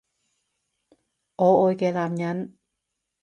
[1.35, 2.57] 我愛嘅男人